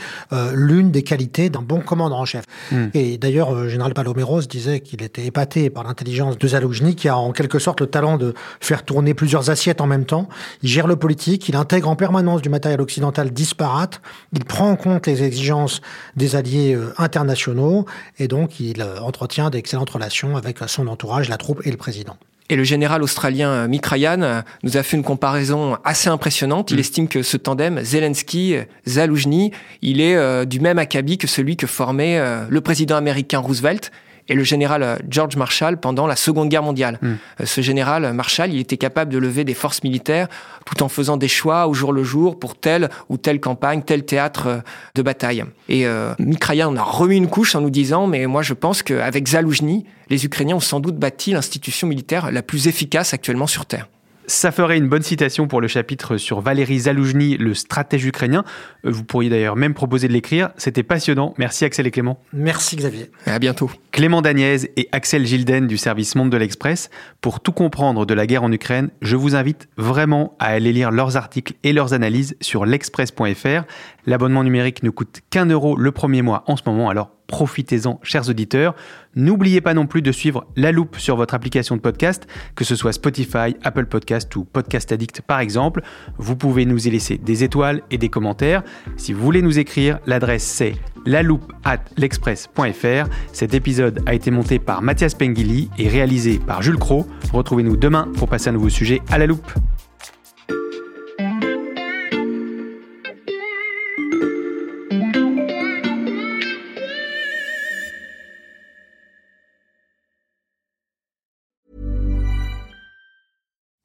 l'une 0.53 0.91
des 0.91 1.01
qualités 1.01 1.49
d'un 1.49 1.61
bon 1.61 1.79
commandant 1.79 2.19
en 2.19 2.25
chef. 2.25 2.45
Mm. 2.71 2.85
Et 2.93 3.17
d'ailleurs, 3.17 3.67
général 3.67 3.94
Paloméros 3.95 4.41
disait 4.41 4.81
qu'il 4.81 5.01
était 5.01 5.25
épaté 5.25 5.71
par 5.71 5.83
l'intelligence 5.83 6.37
de 6.37 6.47
Zaloujny, 6.47 6.95
qui 6.95 7.09
a 7.09 7.17
en 7.17 7.31
quelque 7.31 7.57
sorte 7.57 7.81
le 7.81 7.87
talent 7.87 8.17
de 8.17 8.35
faire 8.59 8.85
tourner 8.85 9.15
plusieurs 9.15 9.49
assiettes 9.49 9.81
en 9.81 9.87
même 9.87 10.05
temps. 10.05 10.29
Il 10.61 10.69
gère 10.69 10.85
le 10.85 10.95
politique, 10.95 11.49
il 11.49 11.55
intègre 11.55 11.89
en 11.89 11.95
permanence 11.95 12.43
du 12.43 12.49
matériel 12.49 12.81
occidental 12.81 13.31
disparate, 13.31 14.01
il 14.33 14.45
prend 14.45 14.69
en 14.69 14.75
compte 14.75 15.07
les 15.07 15.23
exigences 15.23 15.81
des 16.15 16.35
alliés 16.35 16.75
euh, 16.75 16.93
internationaux, 16.99 17.85
et 18.19 18.27
donc 18.27 18.59
il 18.59 18.81
euh, 18.81 18.99
entretient 18.99 19.49
d'excellentes 19.49 19.89
relations 19.89 20.37
avec 20.37 20.59
son 20.67 20.87
entourage, 20.87 21.29
la 21.29 21.37
troupe 21.37 21.65
et 21.65 21.71
le 21.71 21.77
président. 21.77 22.17
Et 22.49 22.55
le 22.55 22.63
général 22.63 23.01
australien 23.01 23.49
euh, 23.49 23.67
Mick 23.67 23.85
Ryan 23.85 24.43
nous 24.63 24.77
a 24.77 24.83
fait 24.83 24.97
une 24.97 25.03
comparaison 25.03 25.77
assez 25.83 26.09
impressionnante. 26.09 26.71
Il 26.71 26.77
mm. 26.77 26.79
estime 26.79 27.07
que 27.07 27.23
ce 27.23 27.37
tandem 27.37 27.79
Zelensky-Zaloujny, 27.79 29.51
il 29.81 30.01
est 30.01 30.45
du 30.45 30.59
même 30.59 30.79
acabit 30.79 31.17
que 31.17 31.27
celui 31.27 31.57
que 31.57 31.67
formait 31.67 32.21
le 32.49 32.61
président 32.61 32.95
américain 32.95 33.39
Roosevelt 33.39 33.91
et 34.27 34.33
le 34.33 34.43
général 34.43 34.83
euh, 34.83 34.97
George 35.09 35.35
Marshall 35.35 35.77
pendant 35.79 36.07
la 36.07 36.15
Seconde 36.15 36.49
Guerre 36.49 36.63
mondiale. 36.63 36.99
Hmm. 37.01 37.15
Euh, 37.41 37.45
ce 37.45 37.61
général 37.61 38.13
Marshall, 38.13 38.53
il 38.53 38.59
était 38.59 38.77
capable 38.77 39.11
de 39.11 39.17
lever 39.17 39.43
des 39.43 39.53
forces 39.53 39.83
militaires 39.83 40.27
tout 40.65 40.81
en 40.83 40.89
faisant 40.89 41.15
des 41.15 41.27
choix 41.27 41.67
au 41.67 41.73
jour 41.73 41.93
le 41.93 42.03
jour 42.03 42.39
pour 42.39 42.55
telle 42.55 42.89
ou 43.09 43.17
telle 43.17 43.39
campagne, 43.39 43.83
tel 43.83 44.03
théâtre 44.03 44.47
euh, 44.47 44.57
de 44.95 45.01
bataille. 45.01 45.43
Et 45.69 45.85
euh, 45.85 46.13
on 46.19 46.75
a 46.75 46.83
remis 46.83 47.17
une 47.17 47.27
couche 47.27 47.55
en 47.55 47.61
nous 47.61 47.69
disant, 47.69 48.07
mais 48.07 48.25
moi 48.25 48.41
je 48.41 48.53
pense 48.53 48.83
qu'avec 48.83 49.27
Zaloujny, 49.27 49.85
les 50.09 50.25
Ukrainiens 50.25 50.55
ont 50.55 50.59
sans 50.59 50.79
doute 50.79 50.97
bâti 50.97 51.31
l'institution 51.31 51.87
militaire 51.87 52.31
la 52.31 52.41
plus 52.41 52.67
efficace 52.67 53.13
actuellement 53.13 53.47
sur 53.47 53.65
Terre. 53.65 53.87
Ça 54.27 54.51
ferait 54.51 54.77
une 54.77 54.89
bonne 54.89 55.03
citation 55.03 55.47
pour 55.47 55.61
le 55.61 55.67
chapitre 55.67 56.17
sur 56.17 56.41
Valéry 56.41 56.79
Zaloujny, 56.79 57.37
le 57.37 57.53
stratège 57.53 58.05
ukrainien. 58.05 58.43
Euh, 58.85 58.91
vous 58.91 59.03
pourriez 59.03 59.29
d'ailleurs 59.29 59.55
même 59.55 59.73
proposer 59.73 60.07
de 60.07 60.13
l'écrire. 60.13 60.49
C'était 60.57 60.83
passionnant. 60.83 61.33
Merci 61.37 61.65
Axel 61.65 61.85
et 61.85 61.91
Clément. 61.91 62.19
Merci 62.33 62.75
Xavier. 62.75 63.11
Et 63.27 63.29
à 63.29 63.39
bientôt. 63.39 63.69
Clément 63.91 64.21
Daniez 64.21 64.71
et 64.77 64.89
Axel 64.91 65.25
Gilden 65.25 65.67
du 65.67 65.77
service 65.77 66.15
Monde 66.15 66.31
de 66.31 66.37
l'Express. 66.37 66.89
Pour 67.21 67.39
tout 67.39 67.51
comprendre 67.51 68.05
de 68.05 68.13
la 68.13 68.25
guerre 68.25 68.43
en 68.43 68.51
Ukraine, 68.51 68.89
je 69.01 69.15
vous 69.15 69.35
invite 69.35 69.67
vraiment 69.77 70.35
à 70.39 70.47
aller 70.47 70.73
lire 70.73 70.91
leurs 70.91 71.17
articles 71.17 71.53
et 71.63 71.71
leurs 71.71 71.93
analyses 71.93 72.35
sur 72.41 72.65
l'express.fr. 72.65 73.63
L'abonnement 74.05 74.43
numérique 74.43 74.83
ne 74.83 74.89
coûte 74.89 75.21
qu'un 75.29 75.45
euro 75.45 75.75
le 75.75 75.91
premier 75.91 76.21
mois 76.21 76.43
en 76.47 76.57
ce 76.57 76.63
moment, 76.65 76.89
alors 76.89 77.14
profitez-en, 77.27 77.99
chers 78.03 78.29
auditeurs. 78.29 78.75
N'oubliez 79.15 79.61
pas 79.61 79.73
non 79.73 79.87
plus 79.87 80.01
de 80.01 80.11
suivre 80.11 80.45
La 80.55 80.71
Loupe 80.71 80.97
sur 80.97 81.15
votre 81.15 81.33
application 81.33 81.75
de 81.75 81.81
podcast, 81.81 82.27
que 82.55 82.63
ce 82.63 82.75
soit 82.75 82.93
Spotify, 82.93 83.55
Apple 83.63 83.85
Podcast 83.85 84.35
ou 84.35 84.43
Podcast 84.43 84.91
Addict 84.91 85.21
par 85.21 85.39
exemple. 85.39 85.81
Vous 86.17 86.35
pouvez 86.35 86.65
nous 86.65 86.87
y 86.87 86.91
laisser 86.91 87.17
des 87.17 87.43
étoiles 87.43 87.81
et 87.91 87.97
des 87.97 88.09
commentaires. 88.09 88.63
Si 88.97 89.13
vous 89.13 89.23
voulez 89.23 89.41
nous 89.41 89.59
écrire, 89.59 89.99
l'adresse 90.05 90.43
c'est 90.43 90.75
loupe 91.05 91.53
at 91.63 91.79
l'express.fr. 91.97 93.09
Cet 93.31 93.53
épisode 93.53 94.01
a 94.05 94.13
été 94.13 94.31
monté 94.31 94.59
par 94.59 94.81
Mathias 94.81 95.13
Pengili 95.13 95.69
et 95.77 95.87
réalisé 95.87 96.39
par 96.39 96.61
Jules 96.61 96.77
Cro. 96.77 97.07
Retrouvez-nous 97.31 97.77
demain 97.77 98.09
pour 98.17 98.27
passer 98.27 98.49
un 98.49 98.53
nouveau 98.53 98.69
sujet 98.69 99.01
à 99.09 99.17
la 99.17 99.27
loupe. 99.27 99.51